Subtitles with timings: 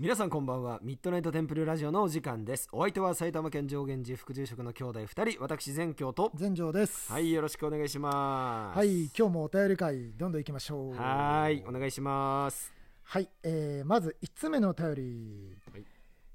[0.00, 0.78] 皆さんこんばんは。
[0.80, 2.68] ミッドナイトテンプルラジオのお時間です。
[2.70, 5.42] お相手は埼玉県上元寺副住職の兄弟2人。
[5.42, 6.30] 私全教と。
[6.36, 7.10] 全城です。
[7.10, 8.78] はいよろしくお願いします。
[8.78, 10.94] はい今日もお便り会どんどん行きましょう。
[10.94, 12.72] はいお願いします。
[13.02, 15.84] はい、えー、まず1つ目のお便り、はい。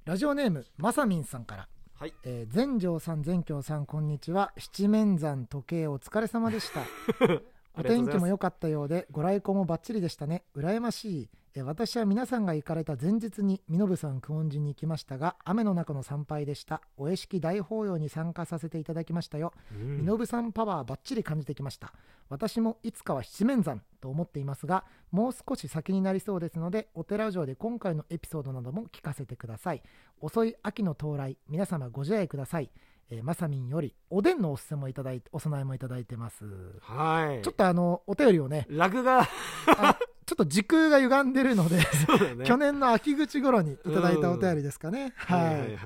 [0.04, 1.70] ラジオネームまさみんさんから。
[1.94, 2.14] はい。
[2.26, 4.52] えー、全城さん全京さんこんにちは。
[4.58, 6.82] 七面山時計お疲れ様でした
[7.76, 10.44] お天気も良かったようでご来光もバッチリでしたね。
[10.56, 11.30] 羨ましい。
[11.56, 16.82] えー私は皆さんが行かれた前日に身延山久遠寺に行きましたが雨の中の参拝でした。
[16.98, 19.54] お屋敷大法要に参加させていただきましたよ。
[19.72, 20.04] うん。
[20.04, 21.94] 身延山パワーバッチリ感じてきました。
[22.30, 29.84] 私もいつかは七面山と思っていますがもう少し先になりそうですのでお寺城で今回のエピソードなども聞かせてください。
[30.22, 32.72] 遅い秋の到来皆様ご自愛ください、
[33.10, 36.46] えーまさみんよりおでんのおすすめもいただいてお供えもいただいてます。
[36.82, 37.44] はい。
[37.44, 39.28] ちょっとあのお便りをねラグが。
[39.68, 42.46] あちょっと時空が歪んでるので、ね。
[42.46, 45.44] 去年の秋口頃にいただいたお便りですかね、はい。
[45.44, 45.78] はいはいはい。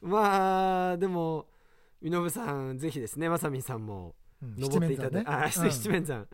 [0.00, 1.46] まあでも
[2.00, 4.06] 身延さんぜひですねまさみんさんも。
[4.06, 4.23] うん
[4.58, 6.26] 登っていただいて、あ失礼七面山、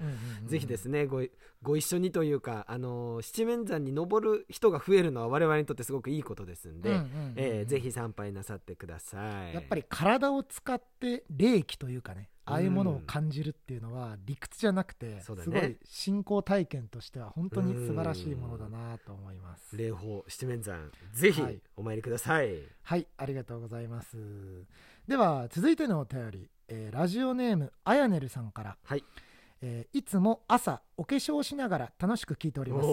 [0.46, 1.30] ぜひですねごい
[1.62, 9.54] ご一緒にというかあの七面山に登る人が増えるのは我々にとってすごくいいことですんで、うえーぜひ参拝なさってください。
[9.54, 15.20] やっぱり体を使って霊気というかねああいうものを感じるっていうのは理屈じゃなくて、ね。
[15.20, 19.76] すごい信仰体験としては本当に素晴らしいものだなと思います。
[19.76, 21.60] 霊峰七面山ぜひはい。
[21.76, 24.16] お参りください、はいありがとうございます
[25.10, 29.02] では続いてのお便り、えーラジオネームあやねるさんから、はい。
[29.60, 32.86] えーいつも朝お化粧しながら楽しく聞いております。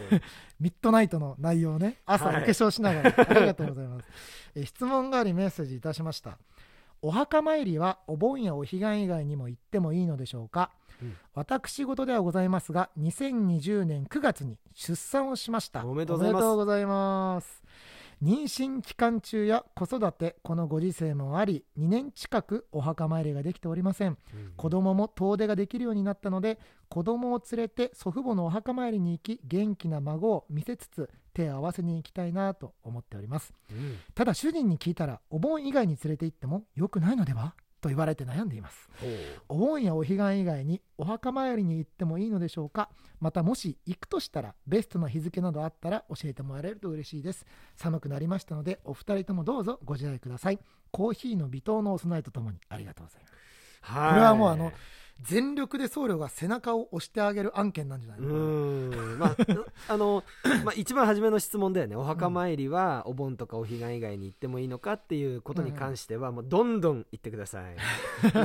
[0.58, 1.98] ミッドナイトの内容ね。
[2.06, 4.08] 朝おはい化粧しながら、 ありがとうございます、
[4.54, 6.38] えー質問がありメッセージいたしました。
[7.02, 10.70] お墓参りはお盆やお彼岸以外にも行ってもいいのでしょうか、
[11.02, 11.18] うん。
[11.34, 15.84] 私事ではございますが2020年9月に出産をしました。
[15.84, 17.62] おめでとうございます
[18.22, 24.18] 妊娠期間中や子育てこのご時世もあり2年近くお墓参りができておりません。
[24.34, 24.52] うん。
[24.56, 26.58] 子供も遠出ができるようになったので
[26.88, 33.54] 子供を連れて祖父母のお墓参りに行き元気な孫を見せつつ手を合わせに行きたいなと思っております。
[33.70, 33.98] うん。
[34.14, 37.54] ただ主人に聞いたらお盆以外に連れて行っても良くないのでは？
[37.80, 38.88] と言われて悩んでいます。
[39.48, 42.90] お盆やお彼岸以外にお墓参りに行ってもいいのでしょうか？
[43.20, 47.46] またもし行くとしたらベストな日付などあったら教えてもらえると嬉しいです。
[47.76, 50.58] 寒くなりましたのでお二人ともどうぞご自愛ください。
[50.90, 53.34] コーヒーの微糖のお供えとともにありがとうございます。
[53.80, 54.10] はい。
[54.10, 54.72] これはもうあの
[55.20, 58.28] 全力で僧侶が背中を押してあげる案件なんじゃないうの？
[58.92, 59.18] ーん。
[59.18, 59.36] まあ
[59.92, 60.22] あの、
[60.64, 61.96] まあ、一番初めの質問だよね。
[61.96, 67.76] お墓参りはお盆とかお彼岸以外に行ってもいいのかっていうことに関してはもうどんどん行ってください。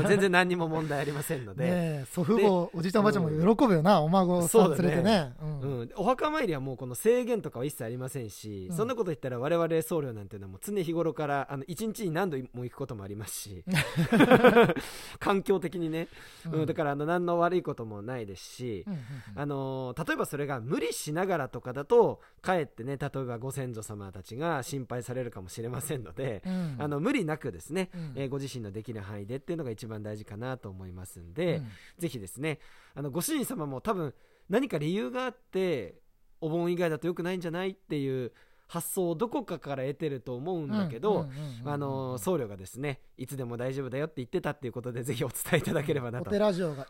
[0.07, 5.33] 全然何にも問題ありませんので、祖父母おじいちゃんおばあちゃんも喜ぶよな、お孫さん連れてね。
[5.41, 5.59] うん。
[5.61, 8.75] うん、お墓参りはもうこの制限とかは一切ありませんし、うん。
[8.75, 13.63] そんなこと言ったら我々僧侶なんていうのはもう常日頃からあの1日に何度も行くこともありますし。
[15.19, 16.07] 環境的にね、
[16.51, 18.99] うんだからあの何の悪いこともないですし、うんうん
[19.35, 26.75] あのー例えばそれが無理しながらとかだとかえってね例えばご先祖様たちが心配されるかもしれませんので、うん。
[26.79, 28.13] あの無理なくですね、うん。
[28.15, 31.67] えーご自身のできる範囲でっていうのが一番大事かなと思いますんで、うん。
[31.99, 32.59] ぜひですね
[32.95, 34.13] あのご主人様も多分
[34.49, 35.95] 何か理由があって
[36.41, 38.33] お盆以外だと良くないんじゃないっていう
[38.67, 41.27] 発想をどこかから得てると思うんだけど、
[41.63, 46.31] 僧侶がですねいつでも大丈夫だよって言ってたっていうことでぜひお伝えいただければなおと。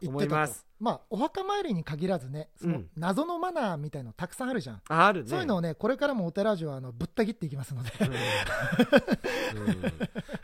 [0.06, 0.66] 思います。
[0.80, 2.90] まあお墓参りに限らずねそのうん。
[2.96, 5.30] 謎のマナーみたいのたくさんあるじゃん、ああるね。
[5.30, 7.92] そういうのをねこれからもお寺城はあのぶった切っていきますので。
[8.00, 9.68] うん。
[9.68, 9.82] うん。
[9.82, 9.90] だ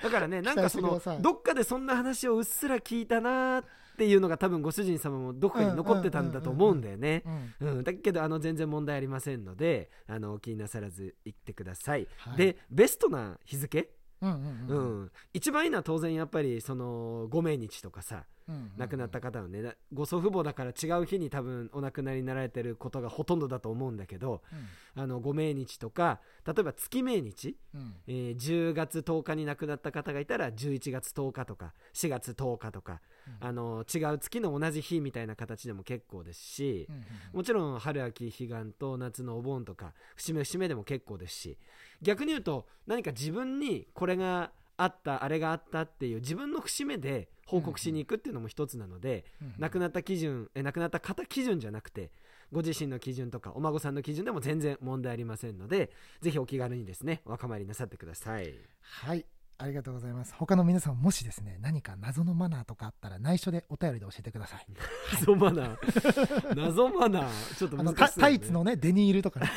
[0.10, 3.70] からねなんかそのどっかでそんな話をうっすら聞いたなって
[4.06, 7.24] いうのが多分ご主人様もどこかに残ってたんだと思うんだよね。
[7.84, 12.38] だけどあの全然問題ありませんのであのお気になさらず行ってください、はい。
[12.38, 13.90] でベストな日付、
[14.22, 18.26] うんう一番いいのは当然やっぱりそのご命日とかさ
[18.78, 24.42] 亡くなった方のねご祖父母だから違う日に多分お亡くなりになられてることがほとんどだと思うんだけど
[24.96, 27.82] あのご命日とか例えば月命日、うん。
[27.82, 33.02] うんえー10月10日に亡くなった方がいたら11月10日とか4月10日とか、
[33.40, 37.04] あの違う月の同じ日みたいな形でも結構ですし、うんうん
[37.34, 41.58] もちろん春秋彼岸と夏のお盆とか節目節目でも結構ですし
[42.02, 52.12] 逆に言うと何か自分にこれがあったあれがあったっていう自分の節目で報告しに行くっていうのも一つなので、うん亡くなった基準え亡くなった方基準じゃなくて
[52.52, 55.92] ご自身の基準とかお孫さんの基準でも全然問題ありませんので
[56.22, 58.54] ぜひお気軽にですねお墓参りなさってください。
[58.82, 59.26] はい。
[59.62, 60.34] ありがとうございます。
[60.36, 64.66] 他の皆さんもしですね何か謎のマナーとかあったら内緒でお便りで教えてください。
[65.20, 66.56] 謎マナー。
[66.56, 67.56] 謎マナー。
[67.58, 68.12] ちょっと難しそうだね。
[68.14, 69.52] タタイツのねデニールとかね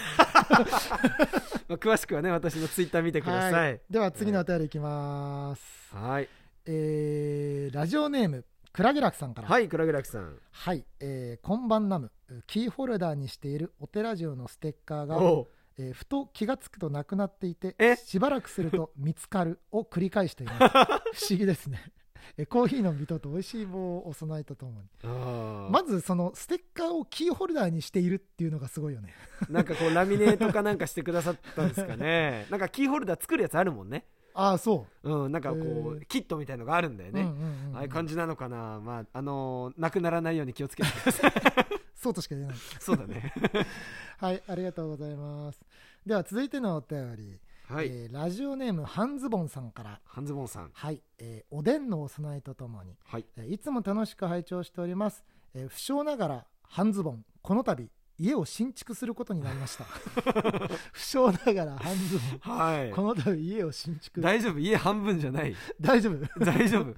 [1.69, 3.81] まあ、詳しくはね私のツイッター見てくださはい。
[3.89, 6.29] では次のお便りいきます、はい。
[6.67, 9.49] えーラジオネームクラゲラクさんから。
[9.49, 10.39] はい倉木さん。
[10.51, 12.11] はい、えー、こんばんナム
[12.47, 15.17] キーホルダーにしているお寺城のステッカーが、
[15.79, 17.97] えーふと気がつくとなくなっていてえ？
[17.97, 20.59] しばらくすると見つかるを繰り返しています。
[20.69, 21.93] 不思議ですね
[22.37, 24.89] えーコーヒーの微糖と美味しい棒をお供えとともに。
[25.71, 29.15] まずそのステッカーをキーホルダーにしているっていうのがすごいよね。
[29.51, 32.47] なんかこうラミネートかなんかしてくださったんですかね。
[32.51, 34.07] なんかキーホルダー作るやつあるもんね。
[34.35, 35.27] ああそう。
[35.29, 36.05] んなんかこへうー。
[36.07, 37.77] キットみたいのがあるんだよう、ね、うんうんうんうん。
[37.77, 38.81] ああいう感じなのかな。
[38.81, 41.33] まああのーなくならないように気をつけてください。
[41.95, 42.57] そうとしか言えない。
[42.81, 43.33] そうだね。
[44.19, 45.61] はいありがとうございます。
[46.07, 47.39] では続いてのお便り、
[47.73, 49.99] はい、えーラジオネーム半ズボンさんから。
[50.05, 50.71] 半ズボンさん。
[50.75, 52.99] はい、えーおでんのお供えとともに。
[53.03, 53.25] はい。
[53.39, 55.25] えーいつも楽しく拝聴しております、
[55.55, 57.89] えー不詳ながら半ズボンこの度
[58.19, 59.85] 家を新築することになりました。
[60.93, 62.59] 不詳ながら半ズボン。
[62.59, 62.91] はい。
[62.91, 64.21] この度家を新築。
[64.21, 64.59] 大丈夫？
[64.59, 65.57] 家半分じゃない。
[65.81, 66.95] 大丈夫、大丈夫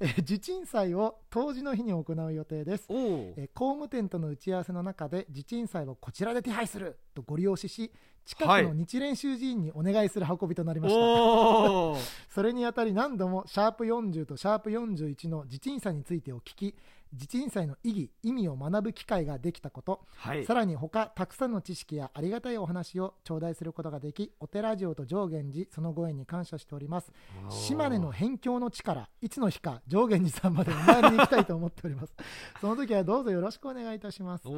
[0.00, 2.86] えー地鎮祭を当時の日に行う予定です。
[2.88, 7.90] おおえー工務店との打ち合わせの中で地鎮祭をこちらで手配するとご利用しし
[8.26, 11.96] 近くの日蓮宗寺院にお願いする運びとなりました、おお
[12.28, 16.74] それにあたり何度もシャープ40とシャープ41の地鎮祭についてを聞き
[17.12, 20.44] 地鎮祭の意義意味を学ぶ機会ができたこと、はい。
[20.44, 27.12] さらに他たくさんの知識やありがたいお話を頂戴することができお寺城と上元寺そのご縁に感謝しております。
[27.50, 32.12] 島根の辺境の地からいつの日か上元寺さんまでお参りに行きたいと思っております。
[32.60, 34.48] その時はどうぞよろしくお願いいたします。
[34.48, 34.54] お、え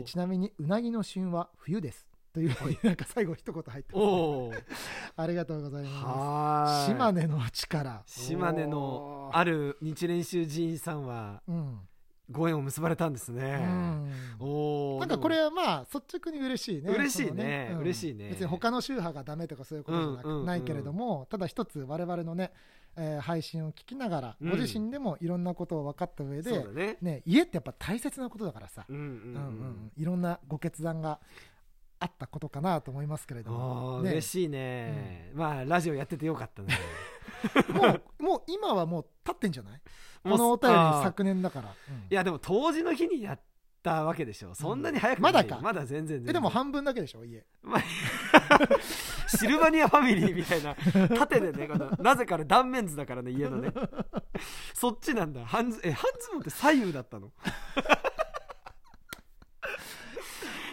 [0.00, 4.64] ーちなみにうなぎの旬は冬ですというふうになんか最後一言入っておます
[5.16, 6.86] おありがとうございます。
[6.92, 8.02] 島根の力。
[8.04, 11.80] 島根のある日蓮宗寺院さんはうん、
[12.30, 14.12] ご縁を結ばれたんですうね、ん。
[14.38, 16.92] おおなんかこれはまあ率直に嬉しいね。
[16.92, 17.68] 嬉しいね。
[17.68, 17.84] そのうん。
[17.86, 18.28] 嬉しいね。
[18.28, 22.52] 別に他の宗派がダメとかそういうことじゃなく、うんないけれどもただ一つ我々のね、
[22.98, 24.50] えー配信を聞きながら、うん。
[24.50, 26.98] ご自身でもいろんなことを分かった上でね。
[27.00, 29.20] ね、家ってやっぱ大切なことだからさ、うんうんううんうん
[29.86, 29.92] ん。
[29.96, 31.18] いろんなご決断が
[31.98, 34.10] あったことかなと思いますけれども、ね。
[34.10, 36.74] 嬉しいね、まあラジオやっててよかったね。
[37.72, 39.80] もうもう今はもう経ってんじゃない？
[40.22, 41.96] このお便り昨年だから、うん。
[42.10, 43.40] いやでも当時の日にやっ
[43.82, 44.54] たわけでしょ。
[44.54, 45.60] そんなに早くないまだか。
[45.62, 46.30] まだ全然全然。
[46.30, 47.44] えでも半分だけでしょ家。
[47.62, 47.80] まあ
[49.28, 50.74] シルバニアファミリーみたいな。
[51.16, 53.72] 縦でねこのなぜかね断面図だからね家のね。
[54.74, 55.44] そっちなんだ。
[55.46, 57.32] 半ズえ半ズボンって左右だったの、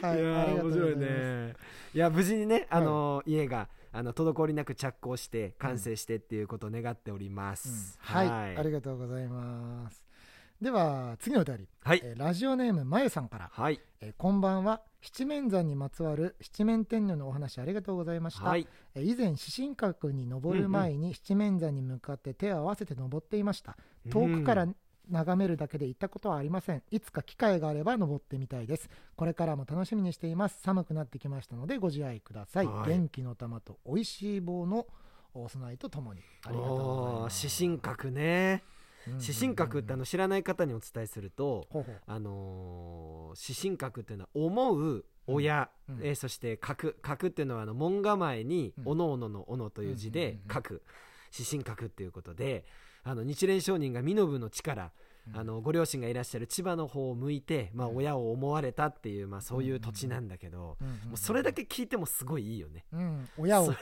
[0.08, 1.54] はい面白いね。
[1.94, 8.58] いや無事にねあの、家があの滞りなく着工して完成してっていうことを願っております、はい、はい。
[8.58, 10.04] ありがとうございます。
[10.60, 12.02] では次のお便り、はい。
[12.04, 13.80] えーラジオネームまゆさんから、はい。
[14.02, 14.82] えーこんばんは。
[15.02, 18.68] 七面山にまつわる七面天女のお話ありがとうございました、はい。
[18.96, 23.78] えー以前四神閣に登る前に七面山に向かって手を合わせて登っていました。
[24.10, 24.68] 遠くから
[25.10, 26.84] 眺めるだけで行ったことはありません。
[26.92, 28.90] いつか機会があれば登ってみたいです。
[29.16, 30.62] これからも楽しみにしています。
[30.62, 32.90] 寒くなってきましたのでご自愛ください、はい。
[32.90, 34.88] 元気の玉と美味しい棒の
[35.34, 36.22] お供えとともに。
[36.46, 37.50] ありがとうございます。
[37.50, 38.64] 四神閣ね。
[38.66, 42.01] うん四神閣ってあの知らない方にお伝えすると、ほうほう。
[42.08, 48.88] あのー四神閣っていうのは思う親、うんえーそして閣閣っていうのはあの門構えにうん。
[48.92, 50.51] おのおののおのという字でうんうんうんうん。
[50.51, 50.82] 閣
[51.32, 52.63] 四神閣っていうことで
[53.03, 54.91] あの日蓮上人が身延の地から
[55.31, 55.39] うん。
[55.39, 60.88] あのご両親がいらっしゃる千葉の方を向いて、まあ、うん親を思われたっていう、まあ、そういう土地なんだけど、うん。
[60.88, 60.93] うん。
[60.93, 62.83] もうそれだけ聞いてもすごいいいよね。
[62.91, 63.75] うん、親を思う。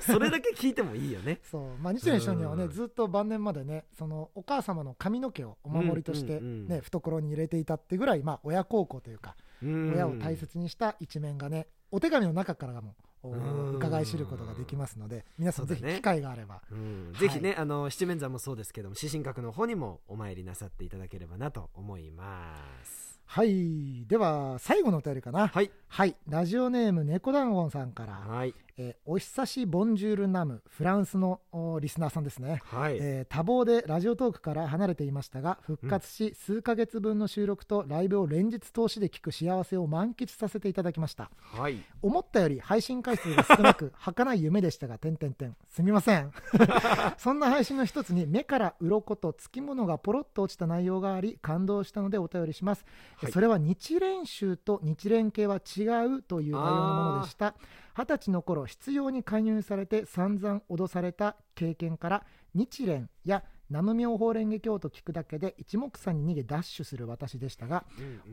[0.00, 1.40] それ だけ聞いてもいいよね。
[1.42, 2.70] そう、まあ、日蓮上人はね、うん。
[2.70, 6.80] ずっと晩年までねそのお母様の髪の毛をお守りとして、ねうんうんうん。
[6.80, 17.12] 懐に入れていたってぐらい、まあ、親孝行というか、親を大切にした一面がねお手紙の中からも伺い知ることができますので皆さんぜひ機会があれば、うん。
[17.12, 23.20] はいぜひね、あの七面山もそうですけども四神閣の方にもお参りなさっていただければなと思います。
[23.26, 24.04] はい。
[24.06, 25.48] では最後のお便りかな。
[25.48, 26.16] はいはい。
[26.26, 28.54] ラジオネーム猫団子さんから、はい。
[28.78, 32.62] えーお久しボンジュールナムフランスのおリスナーさんですね。
[32.64, 41.30] はい、えー多忙でラジオトークから離れていましたが復活し、数ヶ月分の収録とライブを連日通しで聞く幸せを満喫させていただきました。
[41.38, 41.76] はい。
[42.00, 46.32] 思ったより配信回数が少なく 儚い夢でしたが点々点すみません。
[47.18, 53.32] そんな配信の一つに目から鱗とつきものがポロッと落ちた内容があり感動したのでお便りします、はい。
[53.32, 57.54] それは日蓮宗と日蓮系は違うという内容のものでした。
[57.94, 62.24] 二十歳の頃必要に勧誘されて散々脅された経験から
[62.54, 67.84] 日蓮や南無妙法蓮華経と聞くだけで一目散に逃げダッシュする私でしたが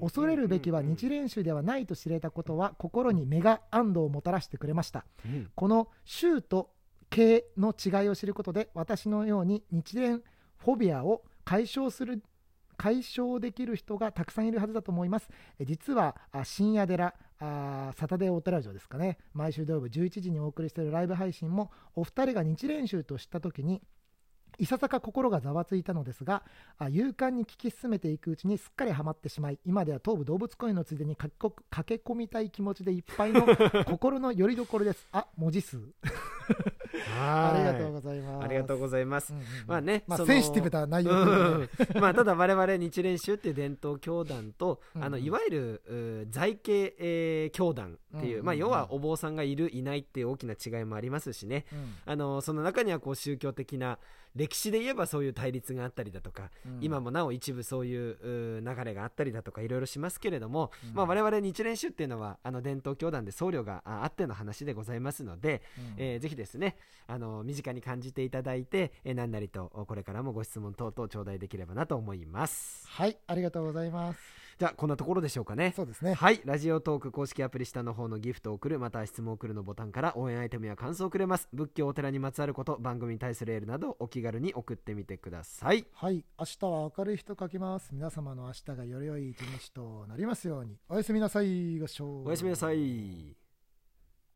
[0.01, 5.05] 恐れるべきは日蓮宗ではないと知れたことは心にメガ安堵をもたらしてくれました。
[5.25, 5.51] うん。
[5.55, 6.71] この宗と
[7.09, 10.23] 経の違いを知ることで私のように日蓮
[10.57, 12.21] フォビアを解消する
[12.77, 15.29] 解消できる人がたくさんいるはずだと思います。
[15.59, 19.17] え実はあ深夜寺あサタデーオートラジオですかね。
[19.33, 23.81] 毎週土曜日11時にお送りしているライブ配信もお二人が日練習と知った時に
[24.57, 26.43] いささか心がざわついたのですが
[26.79, 31.33] 勇敢に聞き進めていくうちにすっかりハマってしまい今では東武動物公園のついでに駆
[31.85, 33.45] け込みたい気持ちでいっぱいの
[33.85, 35.07] 心のよりどころです。
[35.11, 35.77] あ文字数。
[37.21, 38.43] ありがとうございます。
[38.43, 39.33] ありがとうございます。
[39.33, 39.49] うんうんうん。
[39.67, 51.65] まあね、まあセンシティブな内容ということでまあただ我々日蓮宗っていう伝統教団と、うんあのいわゆる在家、えー教団っていう、うんまあ要はお坊さんがいるいないっていう大きな違いもありますしね。
[51.71, 51.95] うん。
[52.05, 53.99] あのその中にはこう宗教的な
[54.35, 56.77] 歴史で言えばそういう対立があったりだとか、うん。
[56.81, 60.93] 今もなお一部そういう流れがあったりだとかいろいろしますけれども、うん。
[60.93, 65.95] まあ我々日蓮宗っていうのはあの伝統教団で僧侶がああっての話でございますので、うん。
[65.97, 66.77] えーぜひですね。
[67.05, 72.87] あの身近に感じていただいて、えー何なりとこれからもご質問等々頂戴できればなと思います。
[72.87, 74.19] はいありがとうございます。
[74.57, 75.73] じゃあこんなところでしょうかね。
[75.75, 76.13] そうですね。
[76.13, 81.47] はいラジオトーク公式アプリ下の方のギフトを送るまたは質問を送るのボタンから応援アイテムや感想をくれます。
[81.53, 85.85] 仏教お寺にまつわること番組に対するエールなどお気軽に送ってみてください。
[85.93, 87.89] はい明日は明るい日と書きます。
[87.93, 90.77] 皆様の明日がより良い一日となりますように。
[90.89, 91.79] おやすみなさい。
[91.79, 92.23] ご視聴。
[92.23, 93.48] おやすみなさい